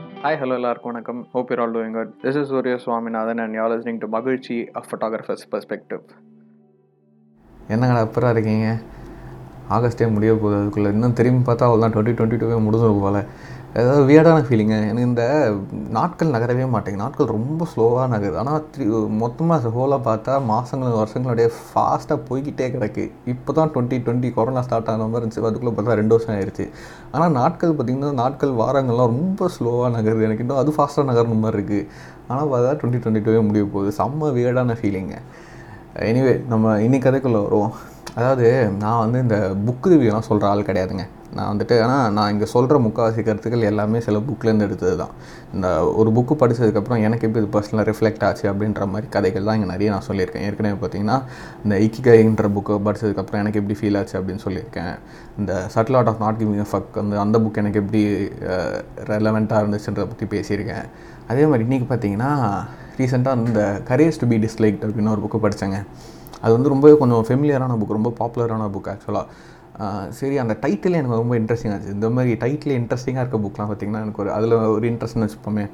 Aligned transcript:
Hi 0.00 0.36
hello 0.40 0.54
எல்லாருக்கும் 0.58 0.92
வணக்கம். 0.92 1.20
Hope 1.32 1.50
you're 1.50 1.60
all 1.60 1.74
doing 1.74 1.94
good 1.96 2.10
this 2.22 2.36
is 2.40 2.48
Surya 2.48 2.76
Swaminathan 2.76 3.38
and 3.38 3.54
you're 3.54 3.70
listening 3.70 3.98
to 3.98 4.08
Magizhchi 4.08 4.56
a 4.76 4.80
photographers 4.86 5.44
perspective 5.52 6.02
என்னங்கடா 7.68 8.02
அப்புறம் 8.06 8.30
இருக்கீங்க? 8.30 8.68
ஆகஸ்டே 9.68 10.06
முடிய 10.12 10.32
போகுது. 10.34 10.60
அதுக்குள்ளே 10.60 10.90
இன்னும் 10.90 11.12
திரும்பி 11.12 11.52
பார்த்தா 11.52 11.66
அவ்வளோதான் 11.68 11.94
டுவெண்ட்டி 11.96 12.14
டுவெண்ட்டி 12.20 12.40
டூவே 12.42 12.58
முடிஞ்சிடும் 12.66 13.00
போல். 13.00 13.20
ஏதாவது 13.78 14.02
வியர்டான 14.08 14.38
ஃபீலிங்கு 14.46 14.76
எனக்கு 14.90 15.08
இந்த 15.08 15.24
நாட்கள் 15.96 16.32
நகரவே 16.34 16.64
மாட்டேங்குது. 16.72 17.02
நாட்கள் 17.02 17.28
ரொம்ப 17.34 17.66
ஸ்லோவாக 17.72 18.06
நகருது. 18.14 18.38
ஆனால் 18.42 18.62
த்ரீ 18.72 18.84
மொத்தமாக 19.20 19.70
ஹோலாக 19.76 20.00
பார்த்தா 20.08 20.32
மாதங்கள் 20.48 20.96
வருஷங்களுடைய 21.00 21.46
ஃபாஸ்ட்டாக 21.66 22.18
போய்கிட்டே 22.28 22.66
கிடக்கு. 22.74 23.04
இப்போ 23.32 23.50
தான் 23.58 23.70
டுவெண்ட்டி 23.74 23.98
டுவெண்ட்டி 24.06 24.30
கொரோனா 24.38 24.62
ஸ்டார்ட் 24.66 24.90
ஆன 24.94 25.06
மாதிரி 25.12 25.20
இருந்துச்சு. 25.22 25.44
அதுக்குள்ளே 25.50 25.74
பார்த்தா 25.76 25.98
ரெண்டு 26.00 26.14
வருஷம் 26.16 26.34
ஆயிடுச்சு 26.36 26.66
ஆனால் 27.12 27.32
நாட்கள் 27.38 27.76
பார்த்திங்கன்னா 27.76 28.10
நாட்கள் 28.22 28.54
வாரங்கள்லாம் 28.62 29.12
ரொம்ப 29.14 29.50
ஸ்லோவாக 29.58 29.92
நகருது. 29.98 30.26
எனக்கு 30.30 30.44
இன்னும் 30.46 30.60
அது 30.62 30.74
ஃபாஸ்ட்டாக 30.78 31.08
நகரணும் 31.12 31.44
மாதிரி 31.44 31.58
இருக்குது 31.60 31.86
ஆனால் 32.30 32.50
பார்த்தா 32.54 32.74
டுவெண்ட்டி 32.82 33.02
டுவெண்ட்டி 33.04 33.24
டூவே 33.28 33.44
முடிய 33.50 33.64
போகுது. 33.76 33.92
செம்ம 34.00 34.32
வியர்டான 34.38 34.78
ஃபீலிங்கு 34.82 35.20
எனிவே 36.10 36.34
நம்ம 36.54 36.74
இன்னைக்கு 36.88 37.06
கதைக்குள்ளே 37.08 37.40
வருவோம். 37.46 37.72
அதாவது 38.18 38.48
நான் 38.82 39.00
வந்து 39.04 39.18
இந்த 39.26 39.38
புக்கு 39.68 39.88
ரிவ்யூலாம் 39.94 40.28
சொல்கிற 40.28 40.46
ஆள் 40.52 40.68
கிடையாதுங்க. 40.68 41.06
நான் 41.36 41.48
வந்துட்டு 41.50 41.74
ஆனால் 41.84 42.06
நான் 42.16 42.30
இங்கே 42.34 42.46
சொல்கிற 42.52 42.76
முக்கால்வாசி 42.84 43.22
கருத்துக்கள் 43.26 43.66
எல்லாமே 43.70 43.98
சில 44.06 44.18
புக்லேருந்து 44.28 44.66
எடுத்தது 44.68 44.94
தான். 45.02 45.12
இந்த 45.54 45.68
ஒரு 46.00 46.10
புக்கு 46.16 46.34
படித்ததுக்கப்புறம் 46.40 47.02
எனக்கு 47.06 47.26
எப்படி 47.28 47.40
இது 47.42 47.50
பர்சனலாக 47.56 47.84
ரிஃப்ளெக்ட் 47.90 48.24
ஆச்சு 48.28 48.44
அப்படின்ற 48.52 48.86
மாதிரி 48.92 49.08
கதைகள் 49.16 49.46
தான் 49.48 49.56
இங்கே 49.58 49.68
நிறைய 49.72 49.90
நான் 49.94 50.06
சொல்லியிருக்கேன். 50.08 50.44
ஏற்கனவே 50.48 50.78
பார்த்தீங்கன்னா 50.82 51.18
இந்த 51.64 51.76
இக்கிகைன்ற 51.86 52.48
புக்கை 52.56 52.78
படித்ததுக்கப்புறம் 52.88 53.42
எனக்கு 53.42 53.60
எப்படி 53.62 53.76
ஃபீல் 53.80 53.98
ஆச்சு 54.00 54.16
அப்படின்னு 54.20 54.44
சொல்லியிருக்கேன். 54.46 54.92
இந்த 55.40 55.52
subtle 55.74 55.98
art 56.00 56.10
of 56.12 56.22
not 56.24 56.40
giving 56.40 56.70
fuck 56.72 56.98
வந்து 57.02 57.18
அந்த 57.24 57.38
புக் 57.44 57.60
எனக்கு 57.62 57.80
எப்படி 57.84 58.02
ரெலவெண்ட்டாக 59.12 59.62
இருந்துச்சுன்றதை 59.64 60.08
பற்றி 60.12 60.28
பேசியிருக்கேன். 60.36 60.86
அதே 61.32 61.44
மாதிரி 61.50 61.64
இன்றைக்கி 61.68 61.88
பார்த்தீங்கன்னா 61.92 62.32
ரீசெண்டாக 63.00 63.44
இந்த 63.50 63.62
கரேஜ் 63.90 64.20
டு 64.22 64.28
பி 64.32 64.38
டிஸ்லைக்ட் 64.46 64.82
அப்படின்னு 64.86 65.12
ஒரு 65.16 65.22
புக்கு 65.26 65.38
படித்தேங்க 65.44 65.78
அது 66.44 66.52
வந்து 66.56 66.72
ரொம்பவே 66.72 66.94
கொஞ்சம் 67.00 67.24
ஃபெமிலியரான 67.28 67.72
புக் 67.80 67.96
ரொம்ப 67.96 68.10
பாப்புலரான 68.18 68.66
புக் 68.74 68.90
ஆக்சுவலாக 68.92 69.26
சரி 70.08 70.38
அந்த 70.38 70.56
டைட்டில் 70.62 70.98
எனக்கு 71.00 71.20
ரொம்ப 71.22 71.38
இன்ட்ரெஸ்டிங் 71.38 71.72
ஆச்சு 71.74 71.92
இந்த 71.92 72.10
மாதிரி 72.10 72.32
டைட்டில் 72.42 72.76
இன்ட்ரெஸ்டிங்காக 72.78 73.22
இருக்க 73.24 73.38
புக்லாம் 73.44 73.70
பார்த்திங்கன்னா 73.70 74.02
எனக்கு 74.06 74.22
ஒரு 74.22 74.32
அதில் 74.32 74.52
ஒரு 74.52 74.90
இன்ட்ரெஸ்ட்னு 74.90 75.26
வச்சுப்போமே. 75.26 75.64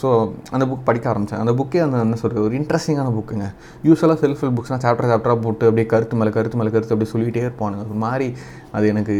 ஸோ 0.00 0.08
அந்த 0.50 0.64
புக் 0.66 0.84
படிக்க 0.84 1.08
ஆரம்பித்தேன் 1.08 1.40
அந்த 1.42 1.52
புக்கே 1.52 1.80
அந்த 1.84 2.02
என்ன 2.06 2.16
சொல்கிறது 2.22 2.42
ஒரு 2.46 2.54
இன்ட்ரெஸ்டிங்கான 2.58 3.12
புக்குங்க 3.18 3.46
யூஸ்வலாக 3.84 4.18
செல்ஃப் 4.22 4.42
ஹெல்ப் 4.42 4.56
புக்ஸ்னால் 4.58 4.82
சாப்டர் 4.84 5.10
சாப்டராக 5.12 5.38
போட்டு 5.44 5.64
அப்படியே 5.68 5.86
கருத்து 5.92 6.16
மேலே 6.16 6.30
கருத்து 6.30 6.58
மேலே 6.60 6.70
கருத்து 6.70 6.94
அப்படியே 6.94 7.12
சொல்லிகிட்டே 7.14 7.44
இருப்பானுங்க. 7.46 7.84
ஒரு 7.86 8.00
மாதிரி 8.04 8.26
அது 8.76 8.86
எனக்கு 8.92 9.14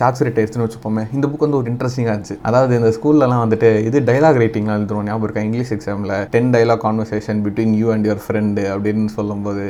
சாப்ஸ்ரேட் 0.00 0.38
ஆயிடுச்சுன்னு 0.40 0.66
வச்சுப்போமே. 0.66 1.04
இந்த 1.16 1.26
புக் 1.30 1.44
வந்து 1.46 1.58
ஒரு 1.60 1.68
இன்ட்ரெஸ்டிங்காக 1.72 2.14
இருந்துச்சு. 2.14 2.36
அதாவது 2.48 2.72
இந்த 2.80 2.90
ஸ்கூல்லலாம் 2.96 3.42
வந்துட்டு 3.44 3.70
இது 3.88 4.00
டைலாக் 4.10 4.40
ரைட்டிங்லாம் 4.42 4.78
எழுதுறோம் 4.80 5.06
ஞாபகம் 5.10 5.26
இருக்கா? 5.26 5.44
இங்கிலீஷ் 5.48 5.72
எக்ஸாமில் 5.76 6.14
ten 6.34 6.50
dialogue 6.54 6.82
conversation 6.86 7.40
between 7.46 7.74
you 7.80 7.88
and 7.94 8.06
your 8.10 8.22
friend 8.26 8.64
அப்படின்னு 8.74 9.06
சொல்லும்போது 9.18 9.64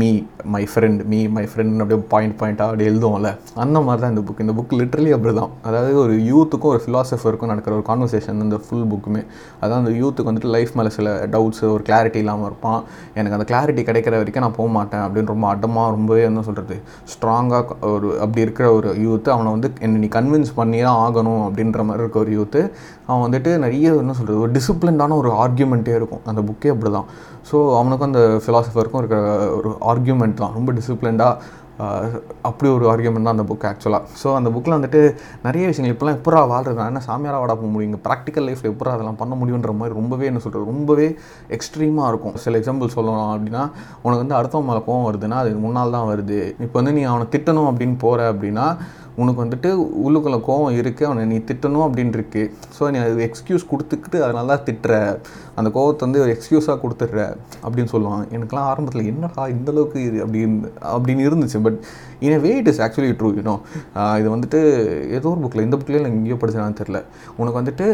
me 0.00 0.10
my 0.56 0.62
friend 0.72 1.02
me 1.14 1.20
my 1.36 1.44
friend 1.52 1.82
அப்படியே 1.84 2.00
பாயிண்ட் 2.14 2.36
பாயிண்ட்டாக 2.42 2.70
அப்படி 2.72 2.88
எழுதுவோம்ல. 2.92 3.32
அந்த 3.64 3.80
மாதிரி 3.86 4.02
தான் 4.04 4.14
இந்த 4.14 4.24
புக் 4.28 4.42
இந்த 4.46 4.56
புக் 4.60 4.76
லிட்ரலி 4.80 5.12
அப்படி 5.16 5.34
தான் 5.40 5.52
அதாவது 5.68 5.92
ஒரு 6.04 6.14
யூத்துக்கும் 6.30 6.72
ஒரு 6.74 6.82
ஃபிலாசபருக்கும் 6.84 7.52
நடக்கிற 7.52 7.74
ஒரு 7.78 7.86
கான்வர்சேஷன் 7.90 8.42
இந்த 8.46 8.58
ஃபுல் 8.64 8.86
புக்குமே 8.92 9.22
அதான் 9.62 9.80
அந்த 9.82 9.94
யூத்துக்கு 10.02 10.30
வந்துட்டு 10.30 10.52
லைஃப் 10.56 10.72
மேலே 10.78 10.92
சில 10.98 11.08
டவுட்ஸ் 11.34 11.62
ஒரு 11.74 11.82
கிளாரிட்டி 11.88 12.20
இல்லாமல் 12.24 12.48
இருப்பான். 12.50 12.80
எனக்கு 13.18 13.36
அந்த 13.38 13.46
கிளாரிட்டி 13.50 13.82
கிடைக்கிற 13.88 14.14
வரைக்கும் 14.20 14.44
நான் 14.46 14.58
போக 14.58 14.68
மாட்டேன் 14.76 15.04
அப்படின்னு 15.06 15.32
ரொம்ப 15.34 15.46
அடமாக 15.54 15.94
ரொம்பவே 15.96 16.22
என்ன 16.30 16.42
சொல்கிறது 16.48 16.76
ஸ்ட்ராங்காக 17.12 17.76
ஒரு 17.94 18.08
அப்படி 18.24 18.44
இருக்கிற 18.46 18.61
இருக்கிற 18.62 18.76
ஒரு 18.78 18.88
யூத்து 19.04 19.28
அவனை 19.34 19.50
வந்து 19.54 19.68
என்னை 19.84 19.96
நீ 20.02 20.08
கன்வின்ஸ் 20.16 20.50
பண்ணி 20.58 20.78
தான் 20.86 21.00
ஆகணும் 21.04 21.42
அப்படின்ற 21.46 21.80
மாதிரி 21.88 22.02
இருக்க 22.04 22.18
ஒரு 22.24 22.32
யூத்து 22.38 22.60
அவன் 23.06 23.22
வந்துட்டு 23.24 23.50
நிறைய 23.64 23.94
என்ன 24.02 24.14
சொல்கிறது 24.18 24.42
ஒரு 24.44 24.52
டிசிப்ளின்டான 24.56 25.16
ஒரு 25.22 25.30
ஆர்கியூமெண்ட்டே 25.44 25.94
இருக்கும். 26.00 26.22
அந்த 26.30 26.40
புக்கே 26.48 26.72
அப்படி 26.74 26.90
தான் 26.98 27.08
ஸோ 27.50 27.56
அவனுக்கும் 27.78 28.08
அந்த 28.10 28.22
ஃபிலாசபருக்கும் 28.42 29.00
இருக்கிற 29.02 29.20
ஒரு 29.58 29.70
ஆர்கியூமெண்ட் 29.92 30.40
தான். 30.42 30.54
ரொம்ப 30.58 30.70
டிசிப்ளின்டாக 30.78 31.32
அப்படி 32.48 32.68
ஒரு 32.76 32.86
ஆர்கியூமெண்ட் 32.92 33.26
தான் 33.28 33.36
அந்த 33.36 33.46
புக் 33.50 33.66
ஆக்சுவலாக 33.70 34.18
ஸோ 34.22 34.28
அந்த 34.38 34.48
புக்கில் 34.54 34.76
வந்துட்டு 34.76 35.00
நிறைய 35.46 35.64
விஷயங்கள் 35.70 35.94
இப்போலாம் 35.96 36.18
எப்படா 36.18 36.40
வாழ்றது 36.52 36.80
என்ன 36.90 37.02
சாமியாராக 37.08 37.42
வாடா 37.42 37.54
போக 37.60 37.70
முடியும்? 37.74 37.90
இங்கே 37.90 38.02
ப்ராக்டிக்கல் 38.06 38.46
லைஃப்பில் 38.48 38.72
எப்படா 38.72 38.94
அதெல்லாம் 38.96 39.20
பண்ண 39.22 39.34
முடியுன்ற 39.42 39.72
மாதிரி 39.80 39.98
ரொம்பவே 40.00 40.28
என்ன 40.30 40.42
சொல்கிறது 40.46 40.70
ரொம்பவே 40.72 41.08
எக்ஸ்ட்ரீமாக 41.58 42.10
இருக்கும். 42.12 42.36
சில 42.46 42.58
எக்ஸாம்பிள் 42.62 42.94
சொல்லணும் 42.96 43.32
அப்படின்னா 43.34 43.64
உனக்கு 44.04 44.22
வந்து 44.24 44.38
அடுத்தவங்க 44.40 44.70
மேலே 44.72 44.82
கோவம் 44.88 45.06
வருதுன்னா 45.10 45.38
அது 45.42 45.52
முன்னால் 45.66 45.96
தான் 45.98 46.10
வருது. 46.12 46.40
இப்போ 46.66 46.76
வந்து 46.80 46.96
நீ 46.98 47.04
அவனை 47.12 47.28
திட்டணும் 47.36 47.70
அப்படின்னு 47.70 47.98
போகிற 48.06 48.32
அப்படின்னா 48.32 48.66
உனக்கு 49.22 49.40
வந்துட்டு 49.42 49.70
உள்ளுக்குள்ள 50.04 50.36
கோவம் 50.46 50.76
இருக்குது 50.80 51.06
அவனை 51.08 51.24
நீ 51.32 51.38
திட்டணும் 51.48 51.84
அப்படின்னு 51.86 52.14
இருக்கு. 52.18 52.42
ஸோ 52.76 52.90
நீ 52.92 52.98
அது 53.06 53.24
எக்ஸ்கியூஸ் 53.26 53.64
கொடுத்துக்கிட்டு 53.72 54.18
அதனால 54.26 54.46
தான் 54.52 54.64
திட்டுற. 54.68 54.92
அந்த 55.58 55.68
கோவத்தை 55.76 56.04
வந்து 56.06 56.22
ஒரு 56.24 56.30
எக்ஸ்கியூஸாக 56.36 56.76
கொடுத்துட்ற 56.84 57.20
அப்படின்னு 57.64 57.90
சொல்லுவான் 57.94 58.24
எனக்குலாம் 58.36 58.68
ஆரம்பத்தில் 58.70 59.08
என்னடா 59.12 59.44
இந்தளவுக்கு 59.56 59.98
இது 60.08 60.18
அப்படின்னு 60.26 60.70
அப்படின்னு 60.94 61.24
இருந்துச்சு. 61.28 61.58
But 61.66 61.78
in 62.26 62.42
way 62.44 62.50
it 62.58 62.70
is 62.72 62.80
actually 62.84 63.12
true 63.20 63.28
you know 63.38 63.54
இது 64.20 64.28
வந்துட்டு 64.34 64.60
ஏதோ 65.16 65.26
ஒரு 65.32 65.40
புக்கில் 65.44 65.64
இந்த 65.66 65.76
புக்லேயே 65.80 66.00
எனக்கு 66.02 66.18
எங்கேயோ 66.20 66.38
படிச்சானு 66.42 66.78
தெரில 66.80 66.98
உனக்கு 67.40 67.58
வந்துட்டு 67.60 67.86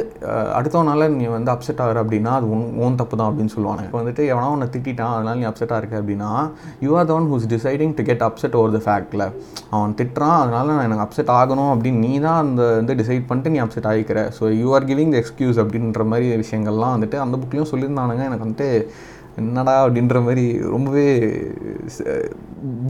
அடுத்தவனால 0.59 1.09
நீ 1.19 1.27
வந்து 1.37 1.51
அப்செட் 1.55 1.81
ஆகிற 1.85 2.03
அப்படின்னா 2.05 2.33
அது 2.39 2.49
உன் 2.55 2.67
ஓன் 2.87 2.99
தப்பு 3.01 3.19
தான் 3.21 3.31
அப்படின்னு 3.31 3.55
சொல்லுவாங்க. 3.55 3.83
இப்போ 3.89 3.99
வந்துட்டு 4.03 4.25
எவனா 4.33 4.49
உன்னை 4.57 4.69
திட்டான் 4.75 5.15
அதனால 5.17 5.35
நீ 5.41 5.47
அப்செட்டாக 5.51 5.81
இருக்க 5.83 5.97
அப்படின்னா 6.03 6.31
you 6.87 6.91
are 7.01 7.09
the 7.11 7.15
one 7.19 7.29
who's 7.33 7.47
deciding 7.55 7.95
to 8.01 8.05
get 8.11 8.25
upset 8.29 8.57
over 8.61 8.75
the 8.77 8.81
ஃபேக்டில் 8.87 9.25
அவன் 9.75 9.97
திட்டுறான் 10.01 10.37
அதனால 10.43 10.67
நான் 10.77 10.87
எனக்கு 10.89 11.05
அப்செட் 11.07 11.33
ஆகணும் 11.39 11.73
அப்படின்னு 11.75 12.03
நீ 12.07 12.13
தான் 12.27 12.41
அந்த 12.45 12.63
வந்து 12.81 12.97
டிசைட் 13.01 13.27
பண்ணிட்டு 13.31 13.53
நீ 13.55 13.61
upset 13.65 13.89
ஆகிக்கிற. 13.93 14.21
So 14.39 14.45
you 14.61 14.69
are 14.79 14.89
giving 14.91 15.13
the 15.15 15.19
excuse 15.23 15.61
அப்படின்ற 15.65 16.05
மாதிரி 16.13 16.29
விஷயங்கள்லாம் 16.45 16.95
வந்துட்டு 16.97 17.19
அந்த 17.25 17.35
புக் 17.43 17.48
அப்படியும் 17.49 17.71
சொல்லியிருந்தானுங்க. 17.73 18.25
எனக்கு 18.25 18.47
வந்துட்டு 18.47 18.89
என்னடா? 19.37 19.87
அப்படின்ற 19.87 20.23
மாதிரி 20.23 20.59
ரொம்பவே 20.59 21.19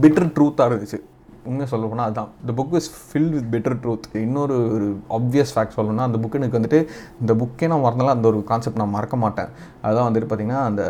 பிட்டர் 0.01 0.31
ட்ரூத்தாக 0.35 0.71
இருந்துச்சு. 0.71 0.99
உண்மையாக 1.47 1.69
சொல்ல 1.71 1.85
போனால் 1.91 2.07
அதுதான் 2.07 2.29
இந்த 2.43 2.53
book 2.59 2.75
is 2.79 2.89
fill 3.05 3.29
with 3.35 3.49
better 3.53 3.77
truth 3.83 4.07
இன்னொரு 4.23 4.55
ஒரு 4.75 4.87
ஆப்வியஸ் 5.17 5.51
ஃபேக்ட் 5.55 5.75
சொல்லணும்னா 5.77 6.07
அந்த 6.09 6.19
புக்கு 6.23 6.39
எனக்கு 6.41 6.57
வந்துட்டு 6.59 6.79
இந்த 7.21 7.33
புக்கே 7.41 7.69
நான் 7.71 7.83
மறந்தாலும் 7.85 8.15
அந்த 8.15 8.27
ஒரு 8.31 8.39
கான்செப்ட் 8.51 8.81
நான் 8.81 8.95
மறக்க 8.97 9.17
மாட்டேன். 9.23 9.49
அதுதான் 9.85 10.07
வந்துட்டு 10.07 10.29
பார்த்திங்கன்னா 10.29 10.63
அந்த 10.69 10.83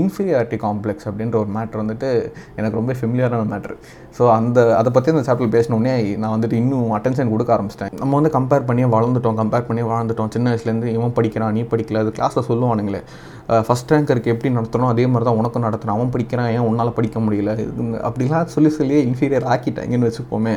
இன்ஃபீரியாரிட்டி 0.00 0.56
காம்ப்ளெக்ஸ் 0.64 1.06
அப்படின்ற 1.10 1.36
ஒரு 1.42 1.50
மேட்ரு 1.56 1.82
வந்துட்டு 1.82 2.08
எனக்கு 2.58 2.78
ரொம்ப 2.80 2.94
ஃபெமிலியரான 2.98 3.46
மேட்ரு 3.52 3.76
ஸோ 4.16 4.24
அந்த 4.38 4.58
அதை 4.80 4.90
பற்றி 4.96 5.14
அந்த 5.14 5.24
சாப்டர் 5.28 5.54
பேசினோடனே 5.54 5.94
நான் 6.22 6.34
வந்துட்டு 6.34 6.56
இன்னும் 6.62 6.92
அட்டென்ஷன் 6.96 7.32
கொடுக்க 7.32 7.50
ஆரம்பிச்சிட்டேன். 7.56 7.94
நம்ம 8.02 8.12
வந்து 8.18 8.32
கம்பேர் 8.36 8.66
பண்ணி 8.68 8.84
வளர்ந்துட்டோம் 8.96 9.38
கம்பேர் 9.40 9.66
பண்ணி 9.68 9.82
வாழ்ந்துட்டோம் 9.92 10.30
சின்ன 10.34 10.52
வயசுலேருந்து 10.52 10.90
இவன் 10.96 11.16
படிக்கிறான் 11.18 11.54
நீ 11.56 11.62
படிக்கல 11.72 12.02
அது 12.04 12.12
கிளாஸில் 12.18 12.46
சொல்லுவானுங்களே. 12.50 13.00
ஃபஸ்ட் 13.66 13.92
ரேங்கருக்கு 13.92 14.32
எப்படி 14.34 14.50
நடத்தணும்? 14.58 14.90
அதே 14.92 15.04
மாதிரி 15.10 15.26
தான் 15.28 15.38
உனக்கும் 15.40 15.66
நடத்தணும். 15.66 15.96
அவன் 15.96 16.12
படிக்கிறான் 16.14 16.48
ஏன் 16.54 16.66
உன்னால் 16.68 16.96
படிக்க 16.96 17.18
முடியல? 17.26 17.52
அப்படிலாம் 18.08 18.52
சொல்லி 18.54 18.70
சொல்லியே 18.78 19.00
இன்ஃபீரியர் 19.08 19.46
ஆக்கிட்டேன். 19.54 19.85
எங்கேன்னு 19.86 20.08
வச்சுப்போமே. 20.10 20.54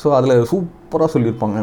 ஸோ 0.00 0.06
அதில் 0.18 0.34
சூப்பராக 0.52 1.08
சொல்லியிருப்பாங்க. 1.14 1.58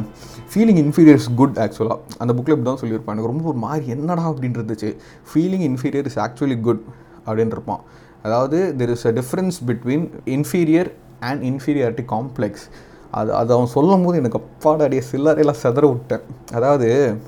ஃபீலிங் 0.51 0.79
இன்ஃபீரியர் 0.85 1.19
இஸ் 1.21 1.31
குட் 1.41 1.57
ஆக்சுவலாக 1.65 1.97
அந்த 2.21 2.31
புக்கில் 2.37 2.55
இப்படி 2.55 2.69
தான் 2.71 2.81
சொல்லியிருப்பாங்க. 2.83 3.17
எனக்கு 3.17 3.33
ரொம்ப 3.33 3.45
ஒரு 3.51 3.59
மாதிரி 3.65 3.85
என்னடா 3.95 4.25
அப்படின்னு 4.31 4.59
இருந்துச்சு. 4.59 4.89
Feeling 5.31 5.65
inferior 5.71 6.09
is 6.11 6.19
actually 6.25 6.57
good 6.69 6.81
அப்படின்னு 7.27 7.55
இருப்பான். 7.57 7.83
அதாவது 8.27 8.57
there 8.79 8.91
is 8.95 9.05
a 9.09 9.13
difference 9.19 9.59
between 9.69 10.07
inferior 10.37 10.89
and 11.29 11.41
inferiority 11.51 12.05
complex 12.15 12.65
அது 13.19 13.31
அது 13.39 13.51
அவன் 13.55 13.71
சொல்லும் 13.73 14.03
போது 14.05 14.19
எனக்கு 14.21 14.37
அப்பாடாடிய 14.41 15.01
சில்லறையெல்லாம் 15.09 15.59
செதற 15.63 15.85
விட்டேன். 15.91 16.23
அதாவது 16.57 16.87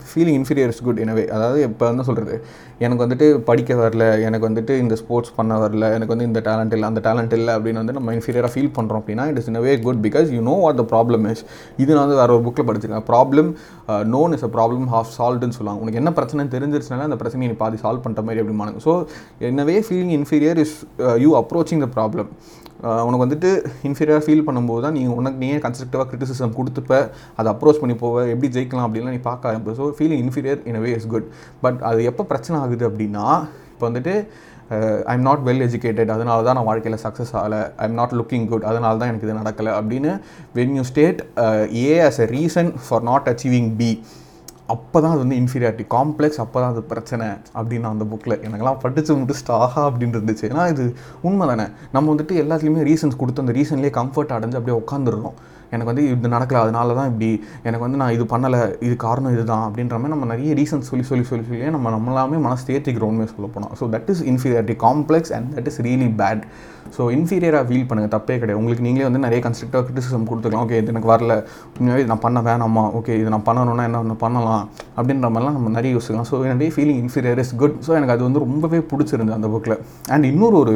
ஃபீலிங் 0.10 0.38
இன்ஃபீரியர் 0.40 0.72
இஸ் 0.74 0.82
குட் 0.88 1.02
எனவே 1.04 1.24
அதாவது 1.36 1.60
இப்போ 1.70 1.86
என்ன 1.94 2.06
சொல்கிறது 2.08 2.36
எனக்கு 2.84 3.02
வந்துட்டு 3.04 3.28
படிக்க 3.50 3.76
வரல 3.82 4.06
எனக்கு 4.28 4.46
வந்துட்டு 4.48 4.74
இந்த 4.84 4.96
ஸ்போர்ட்ஸ் 5.02 5.34
பண்ண 5.38 5.54
வரல 5.62 5.86
எனக்கு 5.98 6.14
வந்து 6.14 6.28
இந்த 6.30 6.40
டேலண்ட் 6.48 6.74
இல்லை 6.78 6.88
அந்த 6.92 7.02
டேலண்ட் 7.06 7.36
இல்லை 7.38 7.54
அப்படின்னு 7.58 7.82
வந்து 7.84 7.96
நம்ம 7.98 8.16
இன்ஃபீரியராக 8.18 8.52
ஃபீல் 8.54 8.74
பண்ணுறோம் 8.78 9.02
அப்படின்னா 9.02 9.26
it 9.32 9.40
is 9.42 9.48
in 9.52 9.60
way 9.68 9.74
good 9.86 10.02
because 10.08 10.28
you 10.36 10.42
know 10.50 10.56
what 10.64 10.80
the 10.82 10.86
problem 10.94 11.26
is 11.32 11.44
இது 11.84 11.90
நான் 11.94 12.04
வந்து 12.06 12.20
வேறு 12.22 12.36
ஒரு 12.38 12.44
புக்கில் 12.48 12.68
படிச்சிருக்கேன். 12.70 13.08
Problem 13.12 13.50
known 14.16 14.36
is 14.38 14.46
a 14.50 14.52
problem 14.58 14.90
half 14.96 15.16
சால்வ்டுன்னு 15.20 15.58
சொல்லுவாங்க. 15.60 15.82
உனக்கு 15.86 16.02
என்ன 16.04 16.14
பிரச்சனை 16.20 16.48
தெரிஞ்சிருச்சுனால 16.58 17.08
அந்த 17.10 17.20
பிரச்சனையை 17.24 17.50
நீ 17.54 17.58
பாதி 17.64 17.80
சால்வ் 17.86 18.06
பண்ணுற 18.08 18.24
மாதிரி 18.28 18.44
அப்படிமானுங்க 18.44 18.84
ஸோ 18.90 18.94
என்னவே 19.52 19.78
feeling 19.88 20.14
inferior 20.20 20.62
is 20.66 20.78
you 21.26 21.32
approaching 21.44 21.84
the 21.88 21.90
problem 21.98 22.30
உனக்கு 23.06 23.24
வந்துட்டு 23.24 23.50
இன்ஃபீரியராக 23.88 24.24
ஃபீல் 24.26 24.44
பண்ணும்போது 24.48 24.82
தான் 24.86 24.96
நீ 24.98 25.02
உனக்கு 25.20 25.38
நீயே 25.44 25.58
கன்ஸ்ட்ரக்டிவாக 25.64 26.06
கிரிட்டிசிசம் 26.10 26.54
கொடுத்துப்ப 26.58 26.94
அதை 27.40 27.48
அப்ரோச் 27.54 27.80
பண்ணி 27.82 27.96
போவ 28.02 28.26
எப்படி 28.34 28.48
ஜெயிக்கலாம் 28.56 28.86
அப்படின்லாம் 28.88 29.16
நீ 29.18 29.22
பார்க்க 29.30 29.50
ஆரம்பிப்ப. 29.50 29.74
So 29.80 29.86
feeling 29.98 30.22
inferior 30.24 30.60
in 30.70 30.80
way 30.84 30.92
is 30.98 31.08
good 31.14 31.28
but 31.64 31.80
அது 31.90 32.00
எப்போ 32.12 32.24
பிரச்சனை 32.32 32.58
ஆகுது 32.66 32.86
அப்படின்னா 32.90 33.26
இப்போ 33.72 33.86
வந்துட்டு 33.90 34.16
I 35.06 35.14
am 35.16 35.26
not 35.28 35.44
well 35.48 35.64
educated 35.66 36.12
அதனால 36.14 36.44
தான் 36.44 36.58
நான் 36.60 36.70
வாழ்க்கையில் 36.70 37.02
சக்ஸஸ் 37.04 37.34
ஆகலை 37.40 37.62
I 37.78 37.88
am 37.88 37.98
not 38.00 38.14
looking 38.20 38.46
good 38.48 38.68
அதனால 38.70 38.94
தான் 38.98 39.12
எனக்கு 39.12 39.28
இது 39.28 39.40
நடக்கலை 39.40 39.72
அப்படின்னு 39.80 40.12
when 40.56 40.76
you 40.78 40.84
state 40.84 41.20
A 41.82 41.90
as 42.02 42.22
a 42.22 42.28
reason 42.32 42.72
for 42.86 43.04
not 43.04 43.28
achieving 43.34 43.72
B 43.76 43.90
அப்போ 44.68 44.98
தான் 45.02 45.12
அது 45.12 45.22
வந்து 45.24 45.38
இன்ஃபீரியாரிட்டி 45.42 45.86
காம்ப்ளெக்ஸ் 45.90 46.40
அப்போ 46.44 46.58
தான் 46.62 46.72
அது 46.74 46.82
பிரச்சனை 46.84 47.26
அப்படின்னு 47.56 47.88
அந்த 47.90 48.06
புக்கில் 48.06 48.36
எனக்கெல்லாம் 48.38 48.80
படித்து 48.84 49.18
முடிச்சுட்டு 49.20 49.54
ஆஹா 49.58 49.82
அப்படின்னு 49.90 50.16
இருந்துச்சு. 50.18 50.46
ஏன்னா 50.50 50.64
இது 50.72 50.86
உண்மை 51.22 51.48
தானே 51.48 51.66
நம்ம 51.92 52.06
வந்துட்டு 52.14 52.36
எல்லாத்துலேயுமே 52.44 52.86
ரீசன்ஸ் 52.90 53.20
கொடுத்து 53.20 53.44
அந்த 53.44 53.56
ரீசன்லேயே 53.60 53.94
கம்ஃபர்ட் 54.00 54.34
அடைஞ்சு 54.38 54.58
அப்படியே 54.60 54.78
உட்காந்துருக்கோம் 54.82 55.38
எனக்கு 55.72 55.90
வந்து 55.92 56.06
இது 56.10 56.30
நடக்கல 56.30 56.60
அதனால 56.60 56.94
தான் 56.94 57.10
இப்படி 57.12 57.30
எனக்கு 57.64 57.84
வந்து 57.84 57.98
நான் 57.98 58.14
இது 58.14 58.26
பண்ணலை 58.26 58.62
இது 58.80 58.96
காரணம் 58.98 59.32
இதுதான் 59.32 59.66
அப்படின்ற 59.68 59.98
மாதிரி 59.98 60.14
நம்ம 60.14 60.30
நிறைய 60.34 60.54
ரீசன்ஸ் 60.54 60.90
சொல்லி 60.90 61.06
சொல்லி 61.06 61.26
சொல்லி 61.26 61.46
சொல்லி 61.46 61.70
நம்ம 61.70 61.90
நம்மளாமே 61.90 62.40
மனசு 62.40 62.66
தேர்த்திக்கிறோம் 62.66 63.22
சொல்ல 63.36 63.50
போனோம் 63.56 63.74
so 63.80 63.88
that 63.90 64.10
is 64.10 64.24
inferiority 64.24 64.78
complex 64.80 65.34
and 65.34 65.50
that 65.56 65.68
is 65.68 65.82
really 65.82 66.10
bad 66.18 66.44
so 66.96 67.04
இன்ஃபீரியராக 67.16 67.64
feel 67.70 67.86
பண்ணுங்கள் 67.90 68.14
தப்பே 68.16 68.36
கிடையாது. 68.42 68.60
உங்களுக்கு 68.62 68.84
நீங்களே 68.88 69.06
வந்து 69.08 69.22
நிறைய 69.26 69.40
கன்ஸ்ட்ரக்டாக 69.46 69.82
கிரிட்டிசிசம் 69.88 70.28
கொடுத்துக்கலாம். 70.30 70.66
ஓகே 70.68 70.78
இது 70.82 70.92
எனக்கு 70.94 71.10
வரல. 71.14 71.34
உண்மையாகவே 71.78 72.02
இது 72.04 72.12
நான் 72.14 72.24
பண்ண 72.26 72.42
வேணாமா? 72.48 72.84
ஓகே 73.00 73.14
இது 73.22 73.30
நான் 73.36 73.46
பண்ணணும்னா 73.50 73.86
என்ன 73.90 74.02
ஒன்று 74.04 74.16
பண்ணலாம்? 74.26 74.64
அப்படின்ற 74.98 75.30
மாதிரிலாம் 75.34 75.58
நம்ம 75.58 75.72
நிறைய 75.78 75.92
யோசிக்கலாம். 75.98 76.30
ஸோ 76.32 76.38
என்னுடைய 76.50 76.72
feeling 76.76 77.02
inferior 77.04 77.42
is 77.46 77.54
good 77.64 77.78
so 77.88 77.92
எனக்கு 78.00 78.16
அது 78.16 78.24
வந்து 78.28 78.44
ரொம்பவே 78.46 78.82
பிடிச்சிருந்து 78.92 79.36
அந்த 79.38 79.50
புக்கில் 79.56 79.78
அண்ட் 80.16 80.26
இன்னொரு 80.32 80.58
ஒரு 80.64 80.76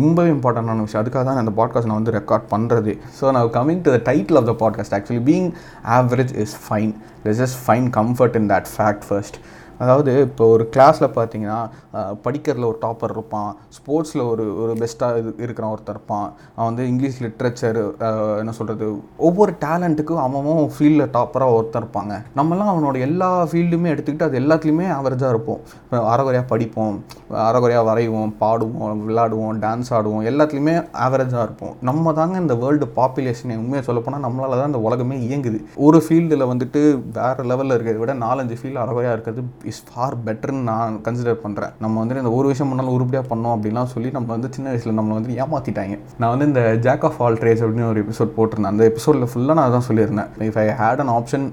ரொம்பவே 0.00 0.30
இம்பார்ட்டண்டான 0.36 0.84
விஷயம் 0.88 1.02
அதுக்காக 1.04 1.24
தான் 1.30 1.40
அந்த 1.44 1.54
பாட்காஸ்ட் 1.60 1.90
நான் 1.90 2.00
வந்து 2.00 2.16
ரெக்கார்ட் 2.18 2.46
பண்ணுறது 2.54 2.94
ஸோ 3.20 3.32
நான் 3.36 3.54
coming 3.58 3.82
to 3.86 3.92
the 3.96 4.00
title 4.10 4.40
of 4.40 4.48
the 4.50 4.54
podcast 4.64 4.94
actually 4.98 5.24
being 5.30 5.48
average 5.98 6.32
is 6.44 6.54
fine 6.66 6.92
less 7.26 7.40
just 7.42 7.58
fine 7.66 7.88
comfort 7.98 8.38
in 8.40 8.48
that 8.54 8.70
fact 8.76 9.06
first 9.08 9.38
அதாவது 9.82 10.12
இப்போ 10.28 10.44
ஒரு 10.54 10.64
கிளாஸில் 10.74 11.14
பார்த்தீங்கன்னா 11.18 11.58
படிக்கிறதுல 12.24 12.68
ஒரு 12.72 12.78
டாப்பர் 12.84 13.14
இருப்பான். 13.16 13.50
ஸ்போர்ட்ஸில் 13.76 14.22
ஒரு 14.32 14.44
ஒரு 14.62 14.72
பெஸ்ட்டாக 14.82 15.20
இது 15.20 15.30
இருக்கிற 15.46 15.64
ஒருத்தர் 15.72 15.96
இருப்பான். 15.96 16.28
அவன் 16.56 16.68
வந்து 16.70 16.84
இங்கிலீஷ் 16.92 17.18
லிட்ரேச்சர் 17.24 17.80
என்ன 18.40 18.54
சொல்கிறது 18.58 18.86
ஒவ்வொரு 19.28 19.54
டேலண்ட்டுக்கும் 19.64 20.22
அவன் 20.26 20.70
ஃபீல்டில் 20.76 21.12
டாப்பராக 21.16 21.56
ஒருத்தர் 21.58 21.82
இருப்பாங்க. 21.84 22.14
நம்மலாம் 22.40 22.72
அவனோட 22.74 22.98
எல்லா 23.08 23.30
ஃபீல்டுமே 23.52 23.92
எடுத்துக்கிட்டு 23.94 24.28
அது 24.28 24.40
எல்லாத்துலேயுமே 24.42 24.86
ஆவரேஜாக 24.98 25.32
இருப்போம். 25.34 25.60
அறகுறையாக 26.12 26.46
படிப்போம் 26.52 26.96
அறகுறையாக 27.48 27.84
வரைவோம் 27.90 28.34
பாடுவோம் 28.42 29.02
விளாடுவோம் 29.08 29.58
டான்ஸ் 29.64 29.92
ஆடுவோம் 29.98 30.26
எல்லாத்துலேயுமே 30.32 30.76
ஆவரேஜாக 31.06 31.46
இருப்போம். 31.46 31.74
நம்ம 31.90 32.12
தாங்க 32.20 32.36
இந்த 32.44 32.54
வேர்ல்டு 32.62 32.86
பாப்புலேஷன் 32.98 33.56
உண்மையாக 33.62 33.86
சொல்லப்போனால் 33.88 34.24
நம்மளால் 34.26 34.60
தான் 34.60 34.70
இந்த 34.72 34.82
உலகமே 34.88 35.16
இயங்குது. 35.26 35.58
ஒரு 35.86 35.98
ஃபீல்டில் 36.06 36.48
வந்துட்டு 36.52 36.80
வேறு 37.18 37.48
லெவலில் 37.50 37.76
இருக்கிறத 37.76 38.02
விட 38.04 38.14
நாலஞ்சு 38.26 38.56
ஃபீல்டு 38.60 38.82
அறகுறையாக 38.84 39.16
இருக்கிறது 39.16 39.42
இஸ் 39.72 39.82
ஃபார் 39.88 40.16
பெட்டர்னு 40.26 40.62
நான் 40.70 40.98
கன்சிடர் 41.06 41.40
பண்ணுறேன் 41.44 41.72
நம்ம 41.84 41.94
வந்துட்டு 42.02 42.22
இந்த 42.24 42.34
ஒரு 42.38 42.46
விஷயம் 42.52 42.70
பண்ணாலும் 42.72 42.94
உருப்படியாக 42.96 43.26
பண்ணோம் 43.32 43.54
அப்படிலாம் 43.56 43.90
சொல்லி 43.94 44.10
நம்ம 44.16 44.28
வந்து 44.36 44.50
சின்ன 44.56 44.68
வயசில் 44.72 44.96
நம்மளை 44.98 45.14
வந்து 45.18 45.36
ஏமாற்றிட்டாங்க 45.42 45.96
நான் 46.20 46.32
வந்து 46.34 46.48
இந்த 46.50 46.62
ஜாக் 46.86 47.04
ஆஃப் 47.08 47.18
ஆல் 47.26 47.38
ட்ரேஸ் 47.42 47.62
அப்படின்னு 47.64 47.88
ஒரு 47.92 48.00
எபிசோட் 48.04 48.32
போட்டிருந்தேன். 48.36 48.72
அந்த 48.74 48.84
எபிசோடில் 48.90 49.28
ஃபுல்லாக 49.32 49.56
நான் 49.58 49.68
அதான் 49.70 49.86
சொல்லியிருந்தேன். 49.88 50.30
If 50.48 50.58
I 50.64 50.66
had 50.80 51.02
an 51.04 51.12
option 51.18 51.46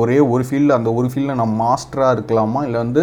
ஒரே 0.00 0.18
ஒரு 0.34 0.44
ஃபீல்டில் 0.48 0.76
அந்த 0.78 0.92
ஒரு 0.98 1.08
ஃபீல்டில் 1.12 1.38
நான் 1.42 1.54
மாஸ்டராக 1.62 2.14
இருக்கலாமா? 2.16 2.62
இல்லை 2.68 2.80
வந்து 2.84 3.02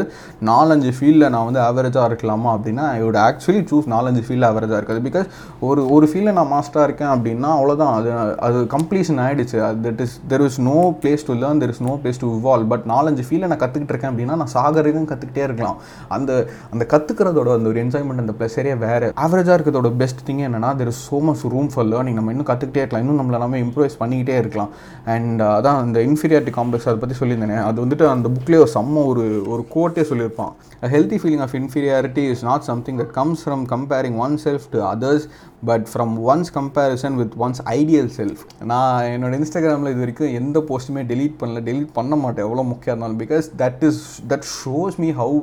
நாலஞ்சு 0.52 0.92
ஃபீல்டில் 0.98 1.30
நான் 1.36 1.48
வந்து 1.50 1.62
ஆவரேஜாக 1.68 2.06
இருக்கலாமா 2.12 2.50
அப்படின்னா 2.58 2.86
ஐ 2.98 3.02
வுட் 3.06 3.20
ஆக்சுவலி 3.28 3.64
சூஸ் 3.72 3.90
நாலஞ்சு 3.96 4.24
ஃபீல்டில் 4.28 4.50
ஆவரேஜாக 4.52 4.80
இருக்காது 4.82 5.04
பிகாஸ் 5.10 5.28
ஒரு 5.70 5.82
ஒரு 5.96 6.06
ஃபீல்டில் 6.12 6.38
நான் 6.40 6.52
மாஸ்டராக 6.56 6.88
இருக்கேன் 6.90 7.12
அப்படின்னா 7.16 7.50
அவ்வளோதான் 7.58 7.94
அது 8.00 8.10
அது 8.48 8.60
கம்ப்ளீஷன் 8.76 9.22
ஆகிடுச்சு 9.26 9.58
that 9.86 10.02
is 10.06 10.16
there 10.34 10.46
is 10.48 10.60
no 10.70 10.78
place 11.02 11.28
to 11.30 11.36
learn 11.44 11.62
there 11.64 11.74
is 11.76 11.84
no 11.88 11.96
place 12.04 12.22
to 12.24 12.30
evolve 12.40 12.68
but 12.74 12.86
நாலஞ்சு 12.94 13.26
ஃபீல்டில் 13.28 13.52
நான் 13.52 13.62
கற்றுக்கிட்டு 13.64 13.94
இருக்கேன் 13.94 14.12
அப்படின்னா 14.14 14.38
நான் 14.42 14.51
சாகரிகம் 14.54 15.08
கற்றுக்கிட்டே 15.12 15.44
இருக்கலாம். 15.48 15.78
அந்த 16.18 16.32
அந்த 16.74 16.86
கற்றுக்கிறதோட 16.94 17.50
அந்த 17.58 17.70
ஒரு 17.74 17.80
என்ஜாய்மெண்ட் 17.86 18.24
அந்த 18.26 18.36
ப்ளஸரே 18.40 18.76
வேறு. 18.86 19.10
ஆவரேஜாக 19.26 19.58
இருக்கிறதோட 19.58 19.92
பெஸ்ட் 20.04 20.24
திங் 20.30 20.42
என்னன்னா 20.48 20.72
there 20.82 20.92
is 20.94 21.04
so 21.12 21.20
much 21.28 21.46
room 21.56 21.70
for 21.74 21.90
learning 21.92 22.18
நம்ம 22.20 22.36
இன்னும் 22.36 22.50
கற்றுக்கிட்டே 22.52 22.84
இருக்கலாம். 22.84 23.06
இன்னும் 23.06 23.22
நம்மள 23.22 23.40
எல்லாமே 23.40 23.62
இம்ப்ரூவைஸ் 23.66 24.00
பண்ணிக்கிட்டே 24.02 24.38
இருக்கலாம். 24.44 24.72
அண்ட் 25.16 25.42
அதான் 25.42 25.80
அந்த 25.84 26.00
இன்ஃபீரியாரிட்டி 26.10 26.54
காம்ப்ளெக்ஸ் 26.60 26.90
அதை 26.92 26.98
பற்றி 27.04 27.18
சொல்லியிருந்தேனே. 27.22 27.60
அது 27.70 27.86
வந்துட்டு 27.86 28.08
அந்த 28.16 28.30
புக்லேயே 28.36 28.64
ஒரு 28.66 28.74
செம்ம 28.78 29.06
ஒரு 29.12 29.26
ஒரு 29.54 29.66
கோட்டே 29.76 30.04
சொல்லியிருப்பான். 30.12 30.54
Healthy 30.96 31.18
feeling 31.22 31.46
of 31.46 31.56
inferiority 31.62 32.26
is 32.34 32.44
not 32.50 32.68
something 32.72 33.00
that 33.02 33.16
comes 33.20 33.42
from 33.46 33.64
comparing 33.74 34.18
one 34.26 34.36
self 34.46 34.68
to 34.76 34.80
others 34.94 35.26
but 35.70 35.86
from 35.94 36.14
one's 36.32 36.52
comparison 36.56 37.16
with 37.20 37.34
one's 37.46 37.60
ideal 37.80 38.10
self 38.18 38.42
நான் 38.72 39.04
என்னோட 39.16 39.34
இன்ஸ்டாகிராமில் 39.40 39.92
இது 39.94 40.02
வரைக்கும் 40.04 40.34
எந்த 40.40 40.60
போஸ்ட்டுமே 40.70 41.02
டெலீட் 41.12 41.36
பண்ணல. 41.42 41.62
டெலீட் 41.68 41.92
பண்ண 41.98 42.16
மாட்டேன். 42.24 42.46
எவ்வளோ 42.46 42.64
முக்கியம் 42.72 42.96
இருந்தாலும். 42.96 43.20
Because 43.24 43.48
that 43.62 43.84
is 43.90 44.02
that 44.32 44.41
shows 44.58 44.98
me 45.04 45.10
how 45.22 45.38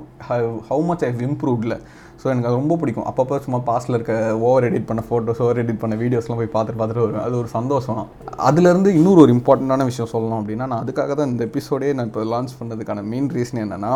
how 0.68 0.82
much 0.90 1.04
I 1.08 1.10
இம்ப்ரூவ்டில் 1.28 1.76
so 2.20 2.26
எனக்கு 2.30 2.48
அது 2.48 2.58
ரொம்ப 2.60 2.76
பிடிக்கும். 2.80 3.06
அப்பப்போ 3.10 3.36
சும்மா 3.44 3.58
பாஸ்டில் 3.68 3.96
இருக்க 3.96 4.14
ஓவர் 4.46 4.64
எடிட் 4.68 4.88
பண்ண 4.88 5.02
ஃபோட்டோஸ் 5.08 5.42
ஓவர் 5.44 5.60
எடிட் 5.62 5.82
பண்ண 5.82 5.96
வீடியோஸ்லாம் 6.00 6.40
போய் 6.40 6.54
பார்த்துட்டு 6.54 6.80
பார்த்துட்டு 6.80 7.04
வருவேன். 7.04 7.24
அது 7.26 7.36
ஒரு 7.42 7.48
சந்தோஷம் 7.58 8.00
அதுலேருந்து 8.48 8.92
இன்னொரு 8.98 9.20
ஒரு 9.24 9.34
இம்பார்ட்டண்ட்டான 9.36 9.86
விஷயம் 9.90 10.10
சொல்லணும் 10.14 10.40
அப்படின்னா 10.40 10.66
நான் 10.72 10.82
அதுக்காக 10.84 11.14
தான் 11.20 11.30
இந்த 11.32 11.44
எபிசோடே 11.50 11.92
நான் 11.98 12.10
இப்போ 12.10 12.24
லான்ச் 12.32 12.58
பண்ணதுக்கான 12.60 13.04
மெயின் 13.12 13.30
ரீசன் 13.36 13.62
என்னென்னா 13.64 13.92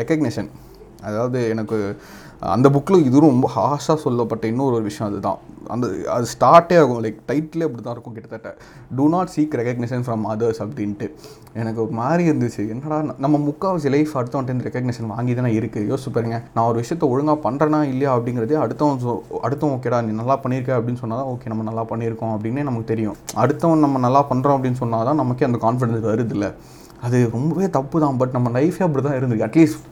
ரெக்கக்னேஷன் 0.00 0.48
அதாவது 1.08 1.40
எனக்கு 1.54 1.78
அந்த 2.54 2.68
புக்கில் 2.68 3.04
இதுவும் 3.08 3.32
ரொம்ப 3.34 3.48
ஹாஷாக 3.56 3.98
சொல்லப்பட்ட 4.02 4.44
இன்னொரு 4.52 4.74
ஒரு 4.78 4.84
விஷயம் 4.88 5.08
அதுதான். 5.10 5.38
அந்த 5.74 5.86
அது 6.14 6.26
ஸ்டார்ட்டே 6.32 6.76
ஆகும். 6.80 7.00
லைக் 7.04 7.20
டைட்டிலே 7.28 7.66
அப்படி 7.66 7.82
தான் 7.82 7.94
இருக்கும் 7.94 8.14
கிட்டத்தட்ட. 8.16 8.50
Do 8.96 9.04
not 9.14 9.30
seek 9.34 9.54
recognition 9.60 10.04
from 10.06 10.24
others 10.32 10.60
அப்படின்ட்டு. 10.64 11.06
எனக்கு 11.60 11.80
ஒரு 11.84 11.92
மாதிரி 12.00 12.24
இருந்துச்சு. 12.30 12.62
என்னடா 12.74 12.98
நம்ம 13.24 13.40
முக்கால்வாசி 13.46 13.90
லைஃப் 13.96 14.12
அடுத்தவன்ட்டு 14.20 14.66
ரெகக்னேஷன் 14.68 15.10
வாங்கி 15.14 15.34
தானே 15.40 15.52
இருக்குது 15.60 15.88
யோசிச்சு 15.90 16.12
பாருங்க. 16.16 16.38
நான் 16.54 16.68
ஒரு 16.70 16.78
விஷயத்த 16.82 17.10
ஒழுங்காக 17.12 17.38
பண்ணுறேனா 17.48 17.82
இல்லையா 17.92 18.12
அப்படிங்கிறதே 18.16 18.58
அடுத்தவன் 18.64 19.02
சொ 19.06 19.14
அடுத்தவன் 19.46 19.76
ஓகேடா 19.78 20.00
நீ 20.08 20.14
நல்லா 20.22 20.36
பண்ணியிருக்க 20.44 20.78
அப்படின்னு 20.78 21.02
சொன்னால் 21.02 21.22
தான் 21.22 21.32
ஓகே 21.34 21.52
நம்ம 21.54 21.66
நல்லா 21.70 21.84
பண்ணியிருக்கோம் 21.92 22.34
அப்படின்னே 22.36 22.64
நமக்கு 22.70 22.92
தெரியும். 22.94 23.16
அடுத்தவன் 23.44 23.84
நம்ம 23.86 23.98
நல்லா 24.06 24.22
பண்ணுறோம் 24.32 24.58
அப்படின்னு 24.58 24.82
சொன்னால் 24.84 25.08
தான் 25.10 25.22
நமக்கே 25.22 25.48
அந்த 25.50 25.60
கான்ஃபிடன்ஸ் 25.66 26.10
வருது 26.12 26.36
இல்லை 26.38 26.50
அது 27.06 27.18
ரொம்பவே 27.34 27.66
தப்பு 27.76 27.96
தான். 28.04 28.16
பட் 28.20 28.32
நம்ம 28.36 28.50
லைஃபே 28.58 28.82
அப்படி 28.86 29.02
தான் 29.06 29.16
இருந்திருக்கு. 29.18 29.46
At least 29.48 29.82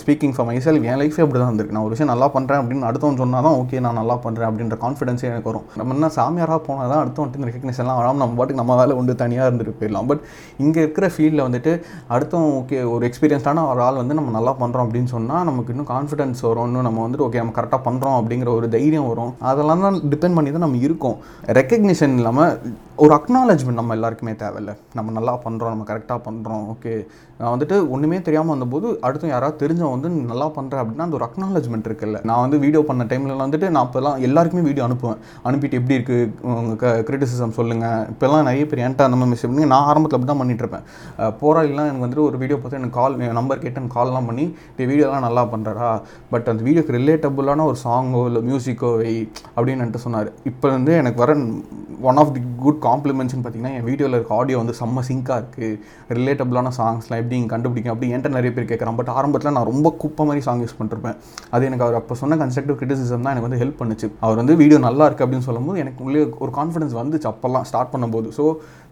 speaking 0.00 0.34
for 0.34 0.46
myself 0.48 0.78
என் 0.88 0.98
லைஃபே 1.00 1.20
அப்படி 1.24 1.38
தான் 1.40 1.48
இருந்திருக்கு. 1.50 1.74
நான் 1.76 1.84
ஒரு 1.86 1.92
விஷயம் 1.94 2.10
நல்லா 2.12 2.26
பண்ணுறேன் 2.34 2.60
அப்படின்னு 2.60 2.86
அடுத்தவன் 2.88 3.18
சொன்னால் 3.22 3.44
தான் 3.46 3.56
ஓகே 3.60 3.80
நான் 3.86 3.98
நல்லா 4.00 4.14
பண்ணுறேன் 4.24 4.48
அப்படின்ற 4.48 4.76
கான்ஃபிடன்ஸே 4.84 5.26
எனக்கு 5.30 5.48
வரும். 5.50 5.64
நம்ம 5.78 5.94
என்ன 5.96 6.10
சாமியாராக 6.18 6.60
போனால் 6.66 6.90
தான் 6.92 7.00
அடுத்தவன்ட்டு 7.04 7.48
ரெக்கக்னேஷன்லாம் 7.48 7.98
வராமல் 8.00 8.22
நம்ம 8.24 8.36
பாட்டுக்கு 8.40 8.60
நம்ம 8.62 8.76
வேலை 8.80 8.96
உண்டு 9.00 9.16
தனியாக 9.22 9.48
இருந்துட்டு 9.50 9.74
போயிடலாம். 9.80 10.06
பட் 10.10 10.22
இங்கே 10.64 10.80
இருக்கிற 10.84 11.08
ஃபீல்டில் 11.14 11.44
வந்துட்டு 11.46 11.72
அடுத்தவன் 12.16 12.52
ஓகே 12.60 12.78
ஒரு 12.94 13.06
எக்ஸ்பீரியன்ஸ்டான 13.10 13.64
ஒரு 13.72 13.82
ஆள் 13.86 14.00
வந்து 14.02 14.18
நம்ம 14.20 14.34
நல்லா 14.38 14.54
பண்ணுறோம் 14.62 14.86
அப்படின்னு 14.86 15.12
சொன்னால் 15.16 15.44
நமக்கு 15.50 15.74
இன்னும் 15.76 15.90
கான்ஃபிடன்ஸ் 15.94 16.42
வரும். 16.50 16.68
இன்னும் 16.70 16.86
நம்ம 16.88 17.02
வந்துட்டு 17.06 17.26
ஓகே 17.28 17.42
நம்ம 17.44 17.56
கரெக்டாக 17.58 17.82
பண்ணுறோம் 17.88 18.18
அப்படிங்கிற 18.20 18.52
ஒரு 18.60 18.68
தைரியம் 18.76 19.10
வரும். 19.12 19.34
அதெல்லாம் 19.52 19.84
தான் 19.88 20.00
டிபெண்ட் 20.14 20.38
பண்ணி 20.40 20.52
தான் 20.58 20.66
நம்ம 20.66 20.80
இருக்கோம். 20.88 21.18
ரெக்கக்னிஷன் 21.60 22.16
இல்லாமல் 22.20 22.54
ஒரு 23.02 23.12
அக்னாலஜ்மெண்ட் 23.18 23.80
நம்ம 23.80 23.94
எல்லாருக்குமே 23.98 24.32
தேவையில்லை. 24.42 24.72
நம்ம 24.96 25.12
நல்லா 25.18 25.32
பண்ணுறோம் 25.44 25.72
நம்ம 25.74 25.84
கரெக்டாக 25.90 26.20
பண்ணுறோம் 26.26 26.51
ஓகே 26.72 26.92
நான் 27.38 27.52
வந்துட்டு 27.52 27.76
ஒன்றுமே 27.94 28.18
தெரியாமல் 28.26 28.52
வந்தபோது 28.54 28.88
அடுத்து 29.06 29.32
யாராவது 29.32 29.56
தெரிஞ்சவன் 29.62 29.94
வந்து 29.94 30.08
நல்லா 30.32 30.46
பண்ணுறேன் 30.56 30.82
அப்படின்னா 30.82 31.06
அந்த 31.06 31.16
ஒரு 31.18 31.26
அக்னாலஜ்மெண்ட் 31.28 31.88
இருக்குல்ல. 31.88 32.18
நான் 32.28 32.42
வந்து 32.44 32.56
வீடியோ 32.64 32.80
பண்ண 32.90 33.04
டைம்லலாம் 33.12 33.46
வந்துட்டு 33.46 33.68
நான் 33.76 33.86
இப்போலாம் 33.88 34.18
எல்லாருக்குமே 34.26 34.62
வீடியோ 34.68 34.84
அனுப்புவேன். 34.86 35.18
அனுப்பிட்டு 35.48 35.78
எப்படி 35.80 35.96
இருக்குது 35.98 36.50
உங்கள் 36.52 37.02
கிரிட்டிசிசம் 37.08 37.56
சொல்லுங்கள் 37.58 38.04
இப்போல்லாம் 38.12 38.46
நிறைய 38.48 38.66
பேர் 38.72 38.82
என்கிட்ட 38.84 39.08
அந்த 39.08 39.18
மாதிரி 39.20 39.32
மெசேஜ் 39.32 39.50
பண்ணி 39.52 39.70
நான் 39.74 39.88
ஆரம்பத்தில் 39.92 40.18
அப்படி 40.18 40.30
தான் 40.32 40.42
பண்ணிட்டு 40.42 40.64
இருப்பேன். 40.64 40.86
போராளிலாம் 41.42 41.88
எனக்கு 41.90 42.06
வந்துட்டு 42.06 42.26
ஒரு 42.28 42.38
வீடியோ 42.42 42.58
பார்த்து 42.60 42.80
எனக்கு 42.80 42.98
கால் 43.00 43.18
நம்பர் 43.40 43.62
கேட்டு 43.64 43.80
எனக்கு 43.82 43.98
கால்லாம் 43.98 44.28
பண்ணி 44.30 44.46
இந்த 44.72 44.82
வீடியோலாம் 44.92 45.26
நல்லா 45.28 45.44
பண்ணுறடா 45.54 45.90
பட் 46.34 46.50
அந்த 46.54 46.62
வீடியோக்கு 46.68 46.96
ரிலேட்டபுளான 47.00 47.66
ஒரு 47.72 47.80
சாங்கோ 47.86 48.22
இல்லை 48.30 48.42
மியூசிக்கோ 48.50 48.92
வை 49.02 49.14
அப்படின்னு 49.56 49.82
என்கிட்ட 49.82 50.02
சொன்னார். 50.06 50.30
இப்போ 50.52 50.66
வந்து 50.76 50.94
எனக்கு 51.02 51.20
வர 51.24 51.32
ஒன் 52.10 52.18
ஆஃப் 52.20 52.32
தி 52.36 52.40
குட் 52.62 52.78
காம்ப்ளிமெண்ட்ஸ்னு 52.86 53.42
பார்த்தீங்கன்னா 53.42 53.74
என் 53.78 53.86
வீடியோவில் 53.88 54.16
இருக்க 54.18 54.38
ஆடியோ 54.38 54.56
வந்து 54.60 54.74
செம்ம 54.78 55.02
சிங்காக 55.08 55.36
இருக்குது 55.42 55.76
ரிலேட்டபிளான 56.32 56.74
சாங்ஸ்லாம் 56.80 57.20
எப்படி 57.22 57.36
நீங்கள் 57.38 57.54
கண்டுபிடிக்கும் 57.54 57.92
அப்படி 57.94 58.10
என்கிட்ட 58.12 58.36
நிறைய 58.36 58.50
பேர் 58.56 58.68
கேட்குறான் 58.70 58.98
பட் 58.98 59.10
ஆரம்பத்தில் 59.18 59.54
நான் 59.56 59.68
ரொம்ப 59.70 59.88
குப்பை 60.02 60.22
மாதிரி 60.28 60.42
சாங் 60.46 60.62
யூஸ் 60.64 60.76
பண்ணிருப்பேன். 60.78 61.16
அது 61.54 61.66
எனக்கு 61.68 61.84
அவர் 61.86 61.96
அப்போ 62.00 62.14
சொன்ன 62.20 62.36
கன்ஸ்ட்ரக்டிவ் 62.42 62.76
கிரிட்டிசிசம் 62.80 63.24
தான் 63.26 63.32
எனக்கு 63.34 63.48
வந்து 63.48 63.60
ஹெல்ப் 63.62 63.78
பண்ணுச்சு. 63.80 64.08
அவர் 64.24 64.38
வந்து 64.40 64.54
வீடியோ 64.62 64.78
நல்லா 64.86 65.06
இருக்குது 65.08 65.26
அப்படின்னு 65.26 65.46
சொல்லும்போது 65.48 65.80
எனக்கு 65.84 66.04
உள்ளே 66.06 66.22
ஒரு 66.44 66.52
கான்ஃபிடன்ஸ் 66.58 66.94
வந்துச்சு 67.00 67.28
அப்போல்லாம் 67.32 67.66
ஸ்டார்ட் 67.70 67.92
பண்ணும்போது. 67.94 68.30
ஸோ 68.38 68.44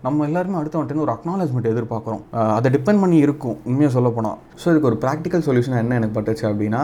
நம்ம 0.04 0.26
எல்லாருமே 0.26 0.56
அடுத்தவன்ட்டு 0.58 1.02
ஒரு 1.04 1.12
அக்னாலஜ்மெண்ட் 1.14 1.66
எதிர்பார்க்குறோம். 1.70 2.20
அதை 2.56 2.68
டிபெண்ட் 2.76 3.00
பண்ணி 3.02 3.16
இருக்கும் 3.24 3.56
உண்மையாக 3.68 3.92
சொல்ல 3.96 4.08
போனால் 4.16 4.36
ஸோ 4.60 4.66
இதுக்கு 4.72 4.88
ஒரு 4.90 4.96
ப்ராக்டிக்கல் 5.02 5.42
சொல்யூஷன் 5.46 5.76
என்ன 5.80 5.96
எனக்கு 6.00 6.14
பட்டுச்சு 6.16 6.44
அப்படின்னா 6.50 6.80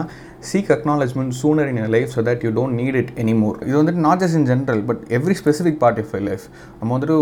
seek 0.49 0.69
acknowledgement 0.75 1.33
sooner 1.39 1.69
in 1.71 1.79
life 1.95 2.11
so 2.15 2.21
that 2.27 2.43
you 2.45 2.49
don't 2.57 2.77
need 2.79 2.97
it 3.01 3.11
anymore 3.23 3.57
இது 3.67 3.75
வந்துட்டு 3.79 4.03
not 4.07 4.21
just 4.23 4.37
in 4.39 4.47
general 4.51 4.81
but 4.89 5.01
every 5.17 5.35
specific 5.41 5.79
part 5.83 6.01
of 6.03 6.13
life 6.27 6.45
நம்ம 6.79 6.89
வந்துட்டு 6.97 7.17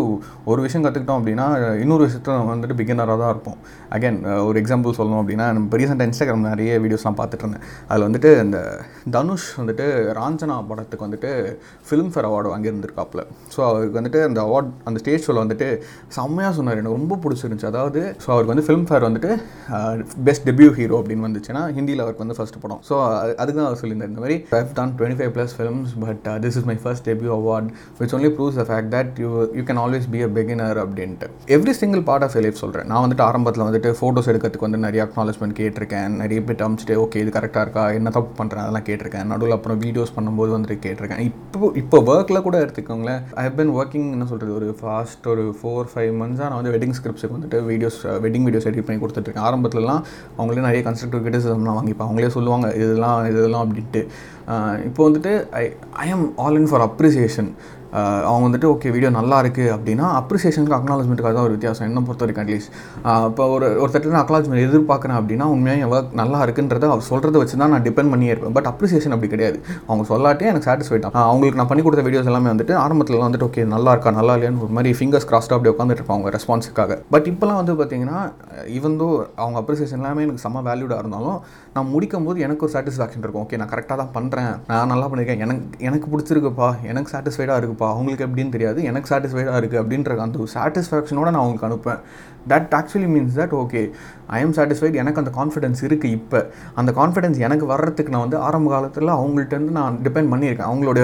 ஒரு 0.51 0.59
விஷயம் 0.65 0.85
கற்றுக்கிட்டோம் 0.85 1.19
அப்படின்னா 1.21 1.47
இன்னொரு 1.83 2.03
விஷயத்தில் 2.07 2.37
நம்ம 2.39 2.51
வந்துட்டு 2.55 2.77
பிகினராக 2.81 3.17
தான் 3.23 3.31
இருப்போம். 3.35 3.57
அகைன் 3.97 4.19
ஒரு 4.47 4.57
எக்ஸாம்பிள் 4.63 4.97
சொல்லணும் 4.99 5.21
அப்படின்னா 5.23 5.47
நம்ம 5.57 5.79
ரீசெண்டாக 5.83 6.09
இன்ஸ்டாகிராம் 6.09 6.45
நிறைய 6.51 6.73
வீடியோஸ்லாம் 6.85 7.19
பார்த்துட்டு 7.21 7.45
இருந்தேன். 7.45 7.65
அதில் 7.89 8.07
வந்துட்டு 8.09 8.31
இந்த 8.45 8.59
தனுஷ் 9.17 9.47
வந்துட்டு 9.61 9.87
ராஞ்சனா 10.19 10.57
படத்துக்கு 10.73 11.07
வந்துட்டு 11.07 11.31
ஃபிலிம்ஃபேர் 11.89 12.29
அவார்டு 12.31 12.53
வாங்கியிருந்திருக்காப்புல. 12.55 13.23
ஸோ 13.55 13.61
அவருக்கு 13.71 13.99
வந்துட்டு 14.01 14.21
அந்த 14.29 14.39
அவார்ட் 14.47 14.71
அந்த 14.89 14.97
ஸ்டேஜ் 15.03 15.25
ஷோவில் 15.27 15.43
வந்துட்டு 15.45 15.69
செம்மையாக 16.17 16.53
சொன்னார். 16.57 16.77
எனக்கு 16.79 16.97
ரொம்ப 16.97 17.17
பிடிச்சிருந்துச்சு. 17.23 17.67
அதாவது 17.71 18.01
ஸோ 18.23 18.29
அவருக்கு 18.33 18.53
வந்து 18.53 18.65
ஃபிலிம்ஃபேர் 18.67 19.05
வந்துட்டு 19.07 19.31
பெஸ்ட் 20.29 20.45
டெபியூ 20.49 20.69
ஹீரோ 20.79 20.97
அப்படின்னு 21.01 21.25
வந்துச்சுன்னா 21.27 21.63
ஹிந்தியில் 21.77 22.03
அவருக்கு 22.05 22.23
வந்து 22.25 22.37
ஃபஸ்ட் 22.39 22.59
படம். 22.63 22.81
ஸோ 22.89 22.95
அதுக்கு 23.41 23.57
தான் 23.59 23.69
அவர் 23.69 23.79
சொல்லியிருந்தார். 23.81 24.11
இந்த 24.13 24.23
மாதிரி 24.25 24.37
I've 24.61 24.75
done 24.79 24.93
twenty 24.99 25.19
five 25.21 25.33
plus 25.37 25.55
films 25.59 25.93
but 26.05 26.23
this 26.45 26.59
is 26.61 26.67
my 26.71 26.77
first 26.85 27.05
debut 27.09 27.31
award 27.39 27.69
which 28.01 28.15
only 28.19 28.31
proves 28.37 28.59
the 28.61 28.65
fact 28.71 28.91
that 28.97 29.13
you 29.25 29.29
you 29.59 29.65
can 29.69 29.81
always 29.85 30.07
be 30.15 30.21
a 30.27 30.29
beginner 30.39 30.79
அப்படின்ட்டு. 30.85 31.29
Every 31.57 31.75
single 31.81 32.03
part 32.11 32.25
of 32.27 32.37
life 32.45 32.61
சொல்கிறேன் 32.63 32.89
நான் 32.93 33.03
வந்துட்டு 33.05 33.25
ஆரம்பத்தில் 33.29 33.67
வந்துட்டு 33.67 33.91
photos 34.01 34.29
எடுக்கிறதுக்கு 34.31 34.67
வந்து 34.67 34.83
நிறைய 34.87 35.01
acknowledgement 35.07 35.57
கேட்டிருக்கேன். 35.61 36.11
நிறைய 36.21 36.39
பேர் 36.47 36.63
அமைச்சிட்டு 36.65 36.95
ஓகே 37.03 37.19
இது 37.23 37.31
கரெக்டாக 37.37 37.63
இருக்கா? 37.65 37.83
என்ன 37.97 38.11
தப்பு 38.17 38.31
பண்ணுறேன் 38.39 38.63
அதெல்லாம் 38.63 38.85
கேட்டிருக்கேன். 38.87 39.27
நடுவில் 39.31 39.55
அப்புறம் 39.55 39.79
வீடியோஸ் 39.85 40.13
பண்ணும்போது 40.17 40.51
வந்துட்டு 40.55 40.77
கேட்டிருக்கேன். 40.85 41.21
இப்போ 41.29 41.67
இப்போ 41.81 41.97
ஒர்க்கில் 42.11 42.43
கூட 42.47 42.55
எடுத்துக்கோங்களேன். 42.65 43.21
ஐ 43.39 43.43
ஹவ் 43.47 43.57
பின் 43.59 43.71
ஒர்க்கிங் 43.79 44.07
என்ன 44.15 44.25
சொல்கிறது 44.31 44.53
ஒரு 44.59 44.67
ஃபாஸ்ட் 44.79 45.25
ஒரு 45.33 45.43
ஃபோர் 45.59 45.74
ஃபோர் 45.75 45.89
ஃபைவ் 45.93 46.11
மந்த்ஸாக 46.19 46.47
நான் 46.49 46.59
வந்து 46.61 46.73
வெட்டிங் 46.73 46.95
ஸ்கிரிப்ட்ஸுக்கு 46.97 47.35
வந்துட்டு 47.37 47.57
வீடியோஸ் 47.69 47.97
வெட்டிங் 48.25 48.45
வீடியோஸ் 48.47 48.67
எடிட் 48.69 48.85
பண்ணி 48.87 48.99
கொடுத்துட்ருக்கேன். 49.03 49.45
ஆரம்பத்துலலாம் 49.49 50.01
அவங்களே 50.37 50.65
நிறைய 50.67 50.81
கன்ஸ்ட்ரக்டிவ் 50.87 51.23
கிரிட்டிசிசம்லாம் 51.25 51.77
வாங்கிப்பேன் 51.79 52.07
அவங்களே 52.07 52.29
சொல்லுவாங்க 52.37 52.67
இதெல்லாம் 52.81 53.19
இதெல்லாம் 53.31 53.63
அப்படின்ட்டு. 53.65 54.03
இப்போ 54.87 55.01
வந்துட்டு 55.07 55.31
I 55.61 55.63
I 56.03 56.07
am 56.15 56.25
all 56.43 56.59
in 56.59 56.69
for 56.71 56.85
appreciation 56.89 57.49
அவங்க 58.29 58.43
வந்துட்டு 58.47 58.69
ஓகே 58.73 58.91
வீடியோ 58.95 59.09
நல்லா 59.17 59.37
இருக்குது 59.43 59.71
அப்படின்னா 59.75 60.05
அப்ரிசியேஷனுக்கு 60.21 60.77
அக்னாலஜ்மெண்ட்டுக்காக 60.77 61.33
தான் 61.37 61.45
ஒரு 61.47 61.53
வித்தியாசம். 61.55 61.87
என்ன 61.89 62.03
பொறுத்த 62.07 62.25
வரைக்கும் 62.25 62.43
அட்லீஸ்ட் 62.45 62.71
இப்போ 63.29 63.43
ஒரு 63.55 63.67
ஒருத்தர் 63.81 64.19
அக்னாலஜ்மெண்ட் 64.23 64.63
எதிர்பார்க்குறேன் 64.67 65.17
அப்படின்னா 65.19 65.47
உண்மையாக 65.55 65.85
எவ்வளோ 65.87 66.01
நல்லா 66.21 66.39
இருக்குன்றத 66.45 66.89
அவர் 66.95 67.07
சொல்கிறத 67.11 67.35
வச்சு 67.43 67.55
தான் 67.61 67.73
நான் 67.75 67.85
டிபெண்ட் 67.87 68.11
பண்ணியே 68.13 68.31
இருப்பேன். 68.33 68.55
பட் 68.57 68.69
அப்ரிசியேஷன் 68.71 69.15
அப்படி 69.17 69.29
கிடையாது. 69.35 69.57
அவங்க 69.89 70.05
சொல்லாட்டே 70.11 70.49
எனக்கு 70.51 70.67
சாட்டிஸ்ஃபைட் 70.69 71.05
தான் 71.05 71.15
அவங்களுக்கு 71.29 71.59
நான் 71.61 71.71
பண்ணி 71.71 71.83
கொடுத்த 71.87 72.03
வீடியோஸ் 72.07 72.29
எல்லாமே 72.31 72.51
வந்துட்டு 72.53 72.75
ஆரம்பத்தில் 72.85 73.23
வந்துட்டு 73.25 73.47
ஓகே 73.49 73.65
நல்லா 73.75 73.93
இருக்கா 73.95 74.13
நல்லா 74.19 74.35
இல்லையான்னு 74.37 74.63
ஒரு 74.67 74.75
மாதிரி 74.77 74.91
ஃபிங்கர்ஸ் 74.99 75.27
கிராஸ்டாக 75.31 75.57
அப்படி 75.59 75.71
உட்காந்துட்டு 75.73 76.01
இருப்பாங்க 76.01 76.21
அவங்க 76.21 76.33
ரெஸ்பான்ஸுக்காக 76.37 76.99
பட் 77.15 77.29
இப்போலாம் 77.33 77.59
வந்து 77.61 77.75
பார்த்தீங்கன்னா 77.81 78.19
ஈவன்தோ 78.77 79.09
அவங்க 79.43 79.57
அப்ரிசியேஷன் 79.63 80.01
எல்லாமே 80.01 80.25
எனக்கு 80.27 80.43
செம்ம 80.45 80.63
வேல்யூடாக 80.69 81.03
இருந்தாலும் 81.03 81.39
நான் 81.77 81.89
முடிக்கும் 81.93 82.27
போது 82.27 82.37
எனக்கு 82.47 82.63
ஒரு 82.65 82.73
சாட்டிஸ்ஃபேக்ஷன் 82.75 83.23
இருக்கும். 83.23 83.43
ஓகே 83.45 83.57
நான் 83.61 83.71
கரெக்டாக 83.73 83.97
தான் 84.01 84.13
பண்ணுறேன் 84.17 84.53
நான் 84.69 84.91
நல்லா 84.93 85.07
பண்ணியிருக்கேன் 85.11 85.41
எனக்கு 85.45 85.83
எனக்கு 85.87 86.07
பிடிச்சிருக்குப்பா. 86.13 86.69
எனக்கு 86.91 87.11
சாட்டிஸ்ஃபைடாக 87.13 87.59
இருக்குப்பா. 87.61 87.84
அவங்களுக்கு 87.93 88.27
எப்படின்னு 88.27 88.55
தெரியாது 88.57 88.81
எனக்கு 88.91 89.11
சாட்டிஸ்ஃபைடாக 89.13 89.59
இருக்குது 89.61 89.81
அப்படின்ற 89.83 90.17
அந்த 90.27 90.47
சாட்டிஸ்ஃபேக்ஷனோட 90.55 91.27
நான் 91.33 91.43
அவங்களுக்கு 91.43 91.69
அனுப்பேன் 91.71 92.01
that 92.51 92.73
actually 92.79 93.07
means 93.13 93.37
that 93.39 93.53
okay 93.59 93.81
I 94.35 94.39
am 94.43 94.53
satisfied 94.57 94.95
எனக்கு 95.01 95.19
அந்த 95.21 95.31
கான்ஃபிடன்ஸ் 95.37 95.81
இருக்குது 95.87 96.13
இப்போ. 96.17 96.39
அந்த 96.79 96.91
கான்ஃபிடன்ஸ் 96.99 97.39
எனக்கு 97.47 97.65
வர்றதுக்கு 97.71 98.13
நான் 98.13 98.23
வந்து 98.25 98.37
ஆரம்ப 98.47 98.69
காலத்தில் 98.73 99.11
அவங்கள்ட்டேருந்து 99.17 99.73
நான் 99.79 99.97
டிபெண்ட் 100.05 100.29
பண்ணியிருக்கேன். 100.33 100.69
அவங்களோட 100.71 100.99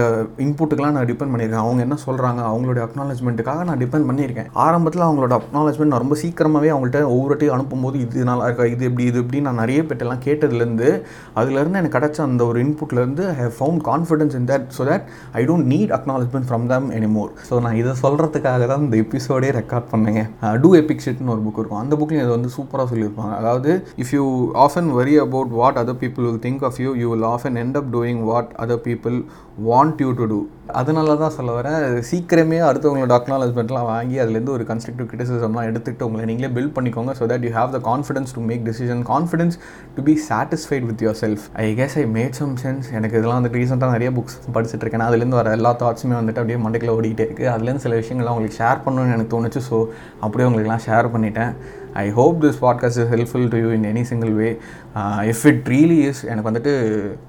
இன்புட்டுக்கெலாம் 0.45 0.95
நான் 0.97 1.09
டிபெண்ட் 1.11 1.33
பண்ணியிருக்கேன். 1.33 1.63
அவங்க 1.65 1.81
என்ன 1.87 1.97
சொல்கிறாங்க 2.05 2.41
அவங்களோட 2.51 2.79
அக்னாலஜ்மெண்ட்டுக்காக 2.87 3.65
நான் 3.69 3.81
டிபெண்ட் 3.83 4.07
பண்ணியிருக்கேன். 4.09 4.49
ஆரம்பத்தில் 4.65 5.05
அவங்களோட 5.07 5.35
அக்னாலஜ்மெண்ட் 5.39 5.93
நான் 5.93 6.03
ரொம்ப 6.05 6.17
சீக்கிரமாகவே 6.23 6.71
அவங்கள்ட்ட 6.75 7.01
ஒவ்வொருட்டையும் 7.15 7.55
அனுப்பும்போது 7.57 7.99
இது 8.05 8.25
நல்லா 8.31 8.47
இருக்கா 8.49 8.67
இது 8.73 8.85
எப்படி 8.89 9.05
இது 9.11 9.19
எப்படி 9.23 9.41
நான் 9.47 9.61
நிறைய 9.63 9.81
பேட்டெல்லாம் 9.89 10.23
கேட்டதுலேருந்து 10.27 10.89
அதுலேருந்து 11.41 11.81
எனக்கு 11.81 11.97
கிடச்ச 11.99 12.21
அந்த 12.27 12.45
ஒரு 12.51 12.59
இன்புட்லேருந்து 12.65 13.25
I 13.33 13.37
have 13.43 13.55
found 13.59 13.83
confidence 13.91 14.37
in 14.41 14.49
that 14.53 14.67
so 14.79 14.85
that 14.91 15.05
I 15.41 15.43
don't 15.51 15.69
need 15.75 15.93
acknowledgement 15.99 16.49
from 16.51 16.67
them 16.73 16.89
anymore 16.97 17.31
so 17.49 17.61
நான் 17.65 17.77
இதை 17.81 17.93
சொல்கிறதுக்காக 18.03 18.67
தான் 18.71 18.83
இந்த 18.85 18.97
எபிசோடே 19.03 19.51
ரெக்கார்ட் 19.59 19.89
பண்ணேங்க. 19.93 20.23
டூ 20.63 20.71
எபிக் 20.81 21.03
ஷிட்னு 21.05 21.33
ஒரு 21.35 21.43
புக் 21.47 21.59
இருக்கும். 21.61 21.81
அந்த 21.83 21.93
புக்லையும் 22.01 22.25
இது 22.25 22.35
வந்து 22.37 22.51
சூப்பராக 22.57 22.87
சொல்லியிருப்பாங்க. 22.93 23.33
அதாவது 23.41 23.71
if 24.03 24.13
you 24.17 24.25
often 24.65 24.89
worry 24.99 25.15
about 25.25 25.53
what 25.61 25.79
other 25.83 26.01
people 26.05 26.27
will 26.29 26.43
think 26.47 26.65
of 26.69 26.79
you 26.85 26.91
you 27.03 27.09
will 27.13 27.29
often 27.35 27.59
end 27.63 27.77
up 27.81 27.91
doing 27.97 28.21
what 28.31 28.51
other 28.65 28.83
people 28.89 29.17
want 29.69 30.01
you 30.03 30.09
to 30.19 30.25
do 30.33 30.39
அதனால 30.79 31.15
தான் 31.21 31.33
சொல்ல 31.37 31.51
வரேன். 31.57 31.79
சீக்கிரமே 32.09 32.59
அடுத்தவங்களோட 32.67 33.13
அக்னாலஜ்மெண்ட்லாம் 33.17 33.87
வாங்கி 33.93 34.17
அதுலேருந்து 34.23 34.53
ஒரு 34.57 34.63
கன்ஸ்ட்ரக்டிவ் 34.69 35.07
கிரிட்டிசிசம்லாம் 35.09 35.67
எடுத்துகிட்டு 35.69 36.05
உங்களை 36.07 36.25
நீங்களே 36.29 36.49
பில்ட் 36.57 36.73
பண்ணிக்கோங்க 36.77 37.13
so 37.19 37.23
that 37.31 37.45
you 37.47 37.51
have 37.57 37.71
the 37.75 37.79
confidence 37.89 38.31
to 38.37 38.41
make 38.49 38.63
decision 38.69 39.01
confidence 39.11 39.55
to 39.97 40.03
be 40.09 40.13
satisfied 40.29 40.85
with 40.89 41.03
your 41.05 41.17
self 41.23 41.43
I 41.63 41.67
guess 41.79 41.95
I 42.03 42.05
made 42.17 42.37
some 42.41 42.53
sense 42.63 42.87
எனக்கு 42.99 43.17
இதெல்லாம் 43.19 43.39
வந்து 43.39 43.53
ரீசெண்டாக 43.59 43.97
நிறைய 43.97 44.11
புக்ஸ் 44.19 44.37
படிச்சுட்டு 44.57 44.83
இருக்கேன். 44.85 45.05
அதுலேருந்து 45.07 45.39
வர 45.41 45.51
எல்லா 45.59 45.73
தாட்ஸுமே 45.83 46.15
வந்துட்டு 46.19 46.41
அப்படியே 46.43 46.59
மண்டைக்குள்ள 46.65 46.95
ஓடிக்கிட்டே 46.97 47.25
இருக்குது 47.27 47.51
அதுலேருந்து 47.53 47.85
சில 47.85 47.95
விஷயங்கள்லாம் 48.01 48.35
உங்களுக்கு 48.37 48.59
ஷேர் 48.61 48.83
பண்ணணும்னு 48.85 49.15
எனக்கு 49.17 49.33
தோணுச்சு. 49.35 49.61
ஸோ 49.69 49.77
அப்படியே 50.25 50.47
உங்களுக்குலாம் 50.49 50.83
ஷேர் 50.87 51.13
பண்ணிட்டேன். 51.15 51.53
I 52.03 52.05
hope 52.17 52.37
this 52.45 52.59
podcast 52.63 52.99
is 53.01 53.09
helpful 53.13 53.47
to 53.53 53.57
you 53.63 53.69
in 53.77 53.85
any 53.91 54.01
single 54.09 54.33
way 54.39 54.49
if 55.31 55.43
it 55.51 55.67
really 55.73 55.97
is 56.09 56.21
எனக்கு 56.31 56.47
வந்துட்டு 56.49 56.73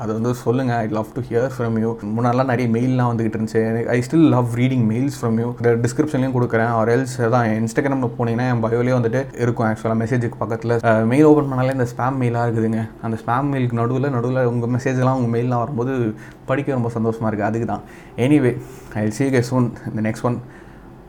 அதை 0.02 0.10
வந்து 0.18 0.34
சொல்லுங்கள் 0.42 0.78
I 0.82 0.86
love 0.98 1.10
to 1.16 1.22
hear 1.28 1.48
from 1.56 1.76
you 1.84 1.90
முன்னாடிலாம் 2.16 2.50
நிறைய 2.52 2.68
மெயிலெலாம் 2.76 3.10
வந்துகிட்டு 3.12 3.38
இருந்துச்சு. 3.38 3.62
I 3.96 3.98
still 4.06 4.26
love 4.36 4.50
reading 4.60 4.84
mails 4.92 5.18
from 5.20 5.38
you 5.42 5.48
டிஸ்கிரிப்ஷன்லையும் 5.86 6.36
கொடுக்குறேன். 6.38 6.72
ஆர் 6.78 6.92
எல்ஸ் 6.94 7.16
தான் 7.36 7.48
இன்ஸ்டாகிராமில் 7.60 8.14
போனீங்கன்னா 8.18 8.46
என் 8.52 8.64
பயோலேயே 8.66 8.96
வந்துட்டு 8.98 9.22
இருக்கும். 9.44 9.66
ஆக்சுவலாக 9.70 9.98
மெசேஜுக்கு 10.04 10.40
பக்கத்தில். 10.44 10.76
மெயில் 11.12 11.28
ஓப்பன் 11.30 11.50
பண்ணாலே 11.52 11.76
இந்த 11.78 11.88
ஸ்பேம் 11.94 12.18
மெயிலாக 12.24 12.46
இருக்குதுங்க. 12.48 12.82
அந்த 13.08 13.18
ஸ்பேம் 13.24 13.50
மெயிலுக்கு 13.54 13.80
நடுவில் 13.82 14.10
நடுவில் 14.16 14.42
உங்கள் 14.52 14.74
மெசேஜ்லாம் 14.76 15.18
உங்கள் 15.20 15.34
மெயிலெலாம் 15.36 15.62
வரும்போது 15.64 15.92
படிக்க 16.50 16.78
ரொம்ப 16.78 16.90
சந்தோஷமாக 16.96 17.30
இருக்குது 17.30 17.50
அதுக்கு 17.50 17.68
தான். 17.74 17.84
எனிவே 18.26 18.54
ஐ 19.04 19.06
சி 19.18 19.30
கே 19.36 19.42
சூன் 19.50 19.70
இந்த 19.90 20.08
next 20.08 20.26
one 20.30 20.40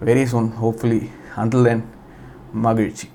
very 0.10 0.24
soon 0.34 0.52
hopefully 0.62 1.02
until 1.44 1.68
then 1.70 1.84
மகிழ்ச்சி. 2.68 3.08